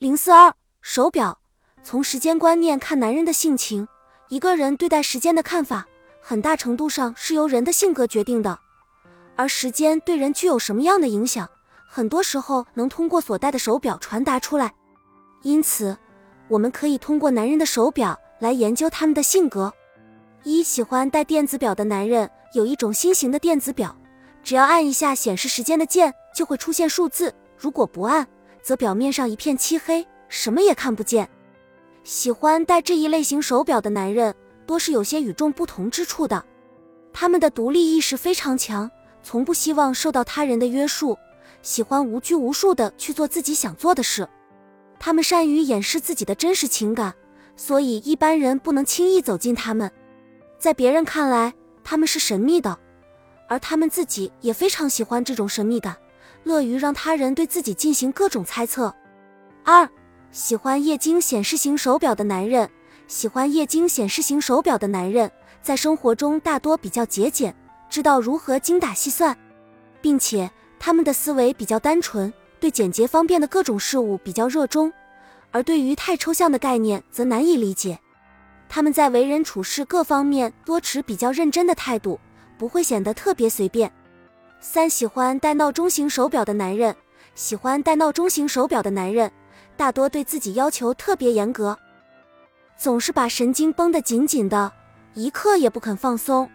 [0.00, 1.38] 零四二手表，
[1.82, 3.86] 从时间观念看男人的性情，
[4.30, 5.86] 一个人对待时间的看法，
[6.22, 8.58] 很大程度上是由人的性格决定的。
[9.36, 11.46] 而时间对人具有什么样的影响，
[11.86, 14.72] 很多时候能通过所戴的手表传达出来。
[15.42, 15.94] 因此，
[16.48, 19.70] 我们可以通过男人的手表来研究他们的性格。
[20.44, 23.94] 一喜欢戴电子表的男人有一种新型的电子表，
[24.42, 27.28] 只要按一下显示时间的键，就会出现数字；
[27.58, 28.26] 如果不按，
[28.62, 31.28] 则表面上一片漆黑，什么也看不见。
[32.04, 34.34] 喜欢戴这一类型手表的男人，
[34.66, 36.44] 多是有些与众不同之处的。
[37.12, 38.90] 他们的独立意识非常强，
[39.22, 41.18] 从不希望受到他人的约束，
[41.60, 44.28] 喜欢无拘无束的去做自己想做的事。
[44.98, 47.14] 他们善于掩饰自己的真实情感，
[47.56, 49.90] 所以一般人不能轻易走近他们。
[50.58, 52.78] 在别人看来，他们是神秘的，
[53.48, 55.96] 而他们自己也非常喜欢这种神秘感，
[56.50, 58.92] 乐于让他人对自己进行各种猜测。
[59.64, 59.88] 二，
[60.32, 62.68] 喜欢液晶显示型手表的男人，
[63.06, 65.30] 喜欢液晶显示型手表的男人，
[65.62, 67.54] 在生活中大多比较节俭，
[67.88, 69.36] 知道如何精打细算，
[70.00, 74.92] 并且他们的思维比较单纯，对简洁方便的各种事物比较热衷，
[75.52, 77.96] 而对于太抽象的概念则难以理解。
[78.68, 82.18] 他们在为人处事各方面多持比较认真的态度，
[82.58, 83.92] 不会显得特别随便。
[84.62, 86.94] 三喜欢戴闹钟型手表的男人，
[87.34, 89.32] 喜欢戴闹钟型手表的男人，
[89.74, 91.78] 大多对自己要求特别严格，
[92.76, 94.70] 总是把神经绷得紧紧的，
[95.14, 96.48] 一刻也不肯放松。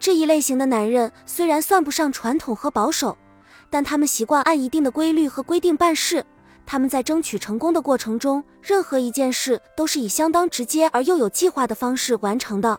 [0.00, 3.16] 这一类型的男人虽然算不上传统和保守，
[3.70, 6.24] 但他们习惯按一定的规律和规定办事。
[6.66, 12.76] 他们在争取成功的过程中，任何一件事都是以相当直接而又有计划的方式完成的。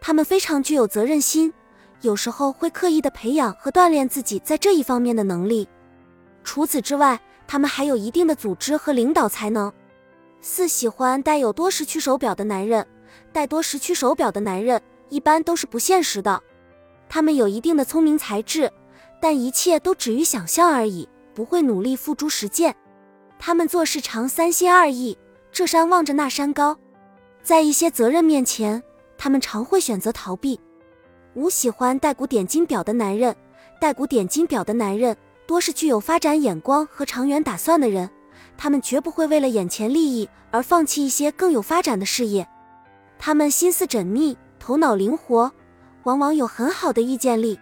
[0.00, 1.52] 他们非常具有责任心，
[2.02, 5.68] 有时候会刻意的培养和锻炼自己在这一方面的能力。
[6.44, 9.72] 除此之外，他们还有一定的组织和领导才能。
[10.40, 12.86] 四喜欢带有多时区手表的男人，
[13.32, 16.40] 带多时区手表的男人一般都是不现实的。
[17.08, 18.70] 他们有一定的聪明才智，
[19.20, 22.76] 但一切都止于想象而已，不会努力付诸实践。
[23.38, 25.16] 他们做事常三心二意，
[25.50, 26.78] 这山望着那山高，
[27.42, 28.82] 在一些责任面前，
[29.18, 30.60] 他们常会选择逃避。
[31.36, 33.36] 五喜欢戴古典金表的男人，
[33.78, 35.14] 戴古典金表的男人
[35.46, 38.08] 多是具有发展眼光和长远打算的人，
[38.56, 42.48] 他们绝不会为了眼前利益而放弃一些更有发展的事业。
[43.18, 45.52] 他们心思缜密，头脑灵活，
[46.04, 47.60] 往往有很好的预见力。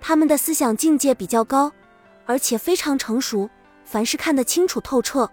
[0.00, 1.70] 他们的思想境界比较高，
[2.24, 3.48] 而且非常成熟。
[3.84, 5.30] 凡事看得清楚透彻，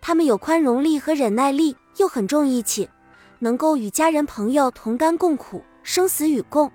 [0.00, 2.88] 他们有宽容力和忍耐力，又很重义气，
[3.40, 6.70] 能够与家人朋友同甘共苦，生死与共。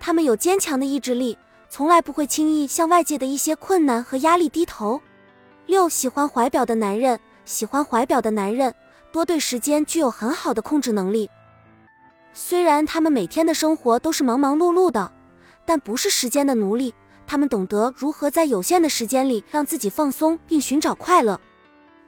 [0.00, 1.36] 他们有坚强的意志力，
[1.68, 5.00] 从来不会轻易向外界的一些困难和压力低头。
[5.66, 8.74] 六喜欢怀表的男人，喜欢怀表的男人
[9.12, 11.30] 多对时间具有很好的控制能力。
[12.32, 15.12] 虽然他们每天的生活都是忙忙碌碌的，
[15.66, 16.94] 但不是时间的奴隶。
[17.26, 21.40] 他们懂得如何在有限的时间里让自己放松并寻找快乐，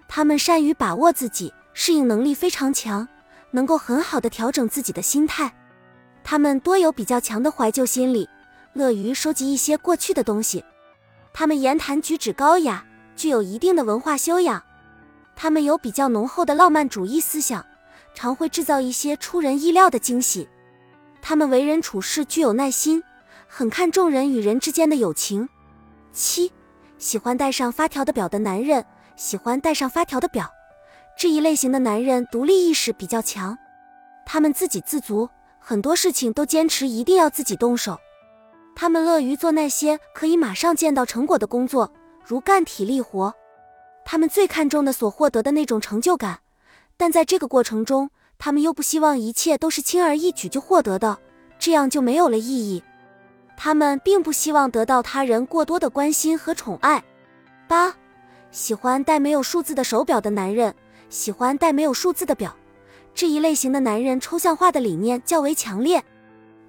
[0.08, 3.06] 他们善于把握自己，适应能力非常强，
[3.52, 5.54] 能够很好的调整自己的心态。
[6.24, 8.28] 他们多有比较强的怀旧心理，
[8.72, 10.64] 乐于收集一些过去的东西。
[11.32, 12.84] 他们言谈举止高雅，
[13.16, 14.62] 具有一定的文化修养。
[15.34, 17.64] 他们有比较浓厚的浪漫主义思想，
[18.14, 20.48] 常会制造一些出人意料的惊喜。
[21.20, 23.02] 他们为人处事具有耐心。
[23.54, 25.46] 很看重人与人之间的友情。
[26.10, 26.50] 七，
[26.96, 28.82] 喜欢戴上发条的表的男人，
[29.14, 30.50] 喜欢戴上发条的表。
[31.18, 33.58] 这一类型的男人独立意识比较强，
[34.24, 35.28] 他们自给自足，
[35.64, 37.96] 很多事情都坚持一定要自己动手。
[38.74, 41.92] 他们乐于做那些可以马上见到成果的工作，
[42.26, 43.32] 如干体力活。
[44.04, 46.40] 他们最看重的所获得的那种成就感，
[46.96, 51.16] 但在这个过程中，他们又不希望一切都是轻而易举就获得的，
[51.60, 52.82] 这样就没有了意义。
[53.56, 57.04] 他们并不希望得到他人过多的关心和宠爱。
[57.68, 57.94] 八，
[58.50, 60.74] 喜欢戴没有数字的手表的男人，
[61.08, 62.56] 喜欢戴没有数字的表。
[63.14, 66.02] 这一类型的男人抽象化的理念较为强烈，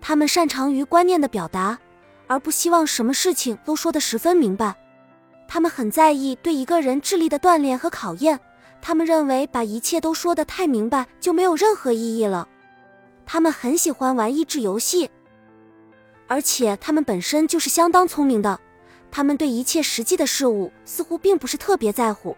[0.01, 1.79] 他们擅长于观念的表达，
[2.27, 4.75] 而不希望什么事情都说得十分明白。
[5.47, 8.39] 他们很在意对一个人智力的锻炼和考验，
[8.81, 12.47] 他们认为把一切都说得太明白就没有任何意义了。
[13.25, 15.09] 他们很喜欢玩益智游戏。
[16.27, 18.59] 而且他们本身就是相当聪明的，
[19.11, 22.35] 他们对一切实际的事物似乎并不是特别在乎。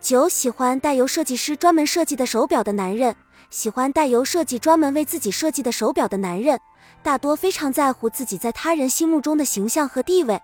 [0.00, 3.16] 九喜欢带由设计师专门设计的手表的男人，
[3.50, 6.58] 喜欢带由设计专门为自己设计的手表的男人，
[7.02, 10.40] 大多非常在乎自己在他人心目中的形象和地位，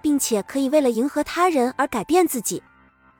[0.00, 2.62] 并且可以为了迎合他人而改变自己。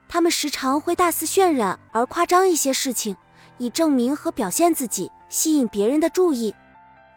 [0.08, 3.16] 他们时常会大肆渲染而夸张一些事情，
[3.58, 6.54] 以证明和表现自己，吸引别人的注意。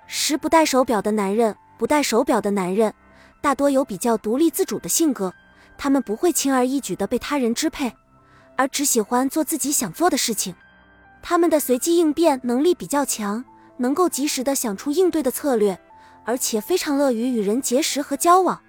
[0.07, 2.93] 十不戴手表的男人，不戴手表的男人，
[3.41, 5.31] 大多有比较独立自主的性格，
[5.77, 7.93] 他们不会轻而易举地被他人支配，
[8.55, 10.55] 而只喜欢做自己想做的事情。
[11.21, 13.43] 他们的随机应变能力比较强，
[13.77, 15.77] 能够及时的想出应对的策略，
[16.23, 18.61] 而且非常乐于与人结识和交往。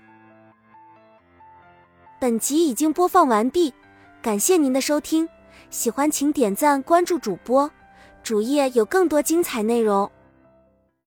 [2.21, 3.73] 本集已经播放完毕，
[4.21, 5.29] 感谢您的收听，
[5.71, 7.71] 喜欢请点赞关注主播，
[8.25, 10.11] 主页有更多精彩内容。